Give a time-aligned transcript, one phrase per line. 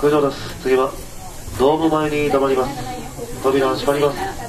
[0.00, 0.90] 苦情です次は
[1.58, 4.39] ドーム前に黙ります扉を閉まります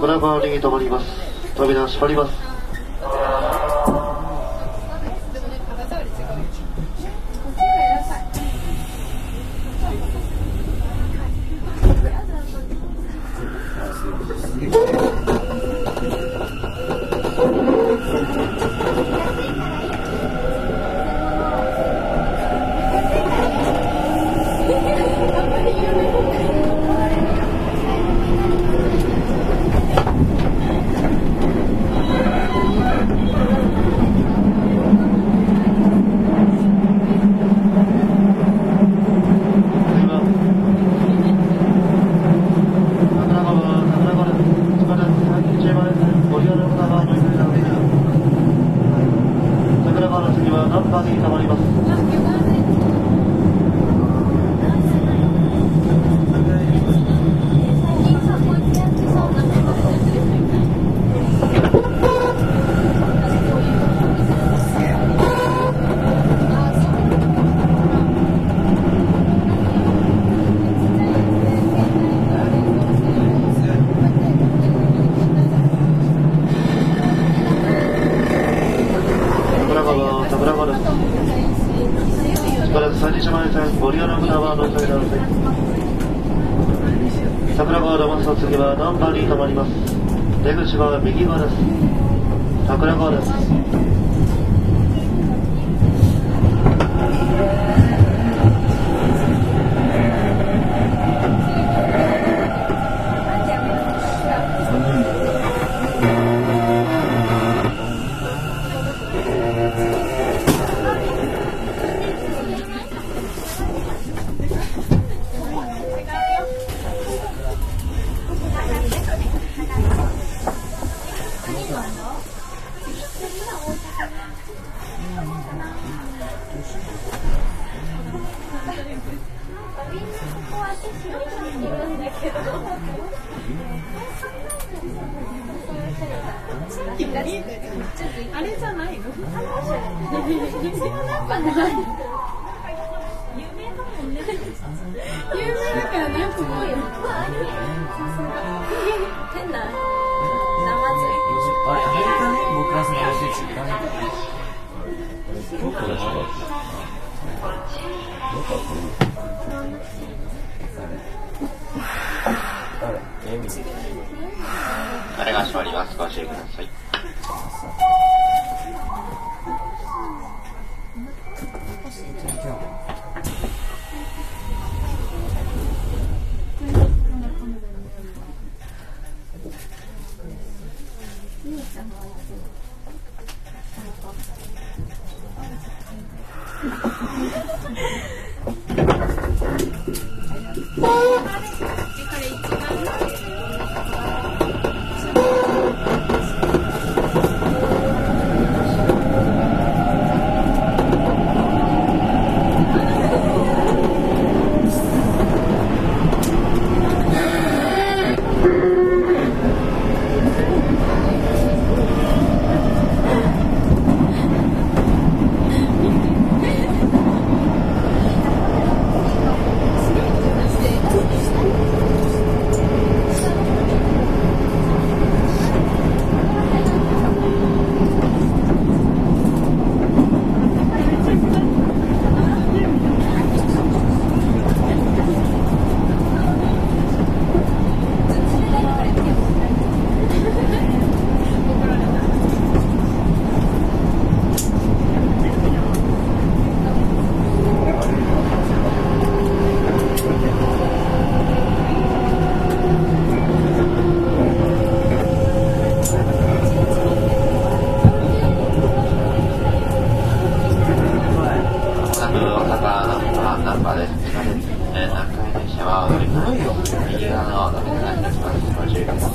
[0.00, 0.18] ブラ
[0.48, 1.06] に止まります。
[1.54, 2.39] 扉閉まります。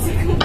[0.06, 0.26] consequences.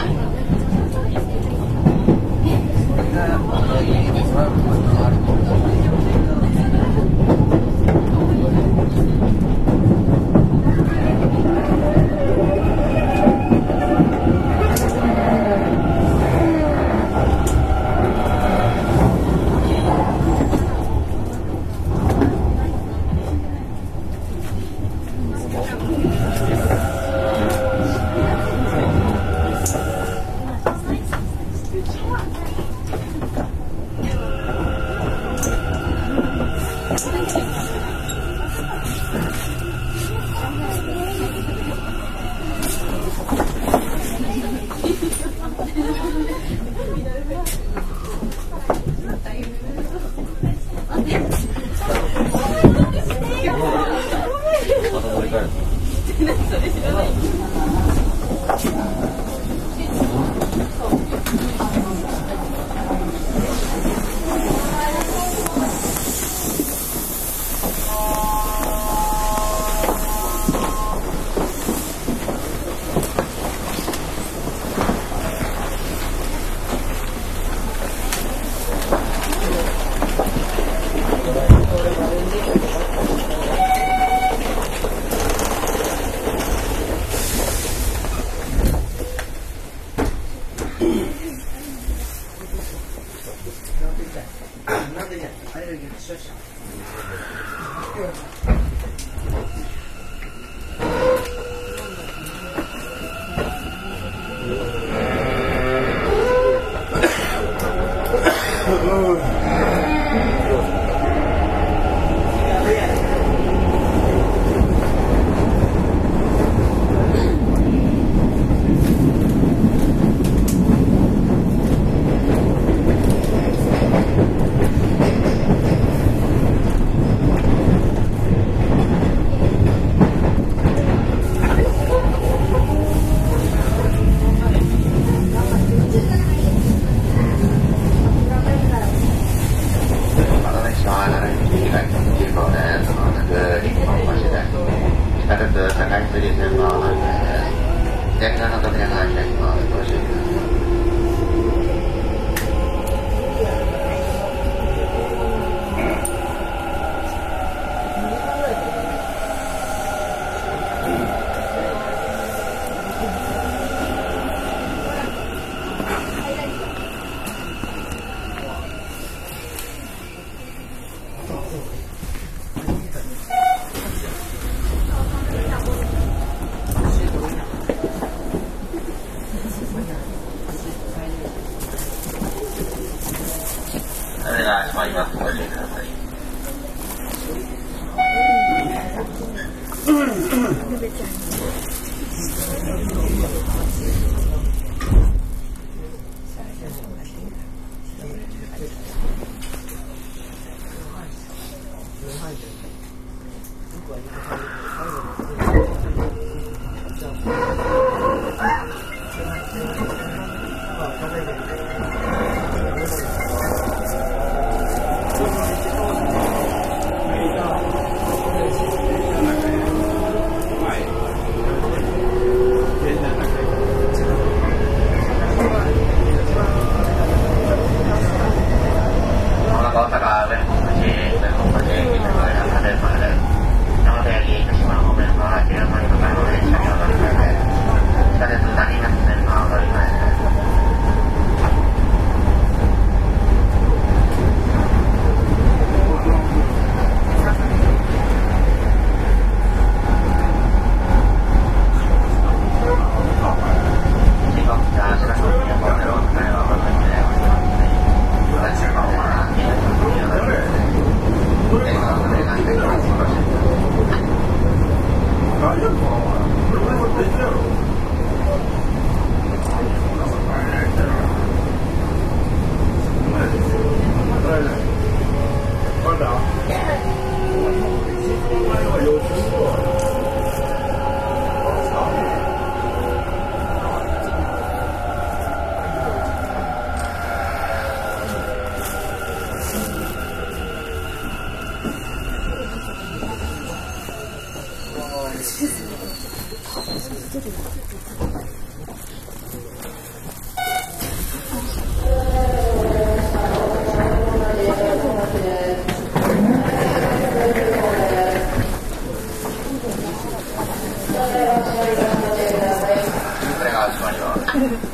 [314.31, 314.71] こ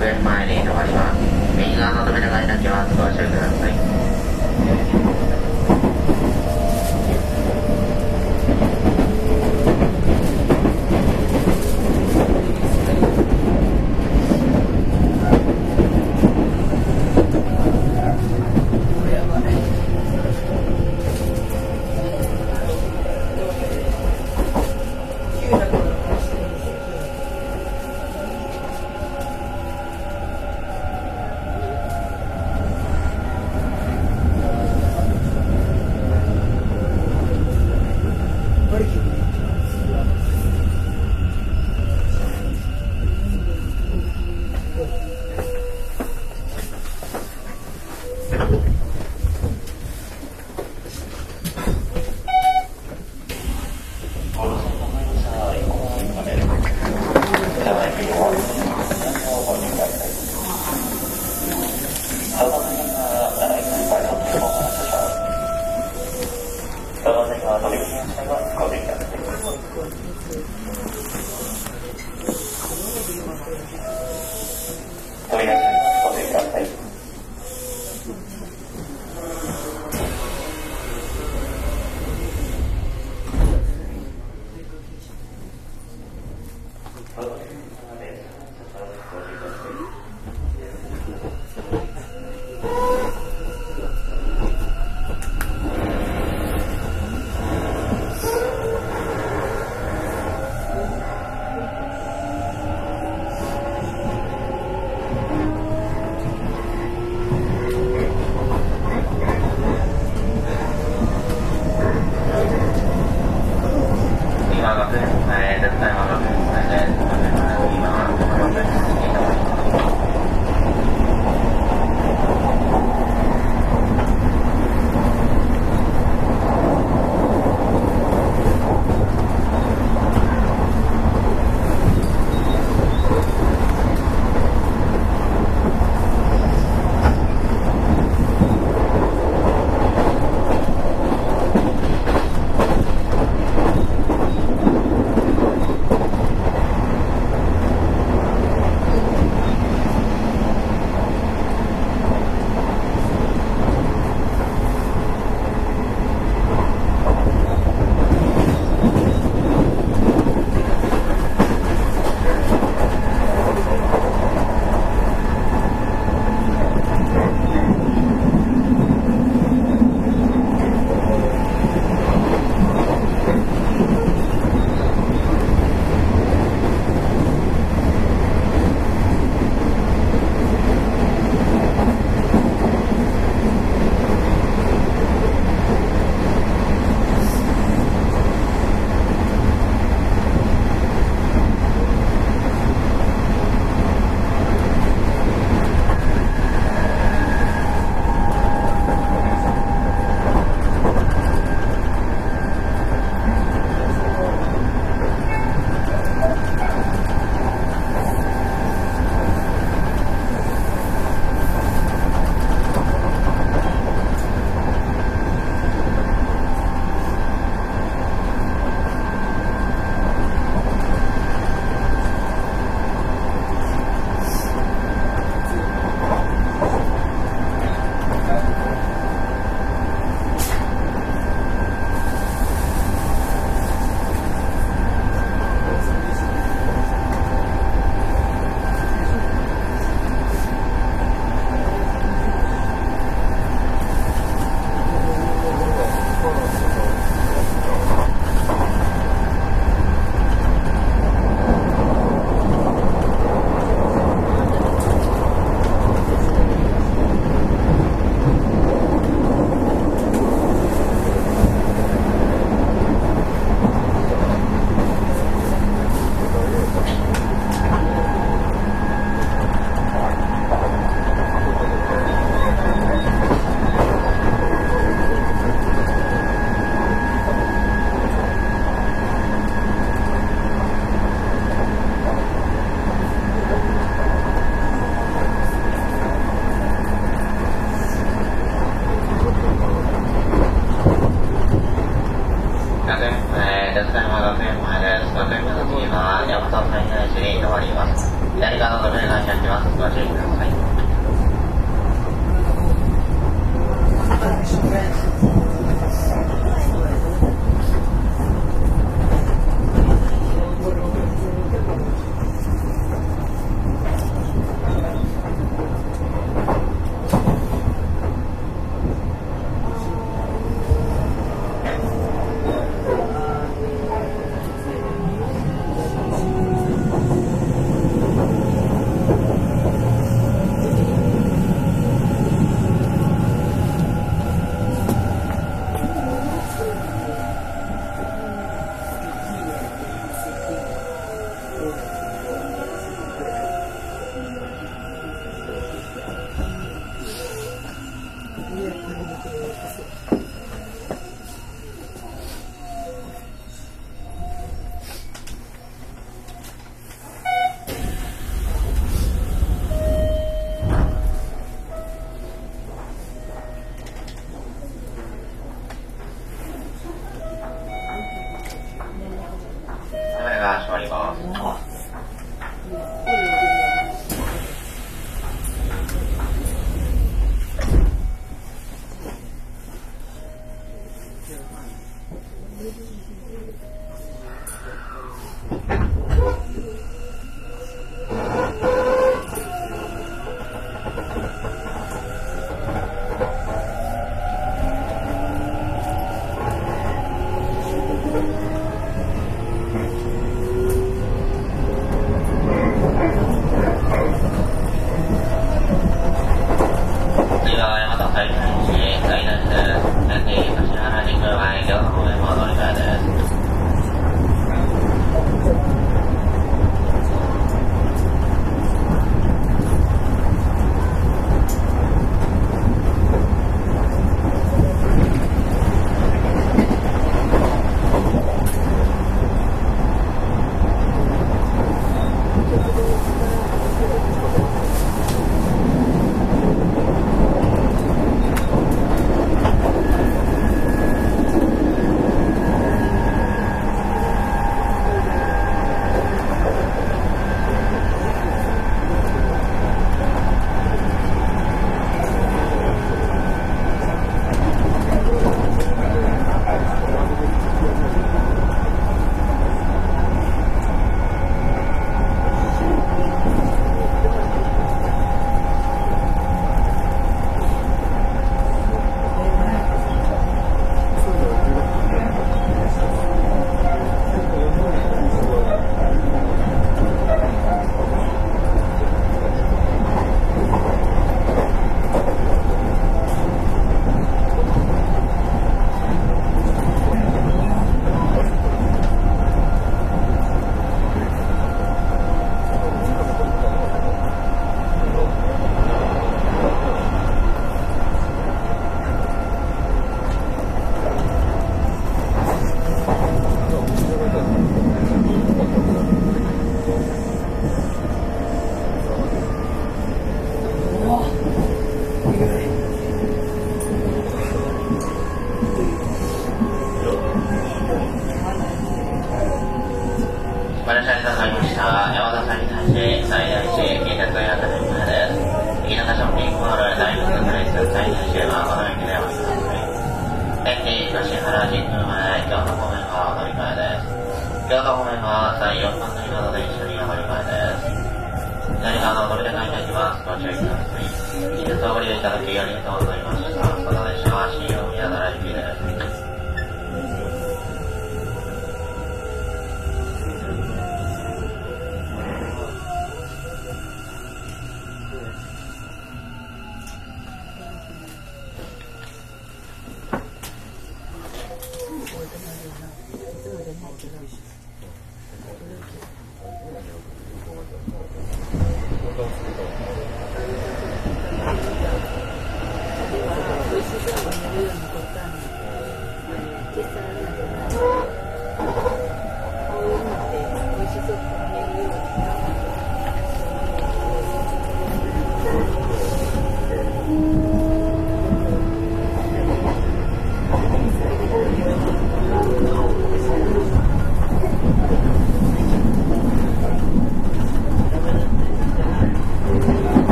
[0.00, 0.49] that my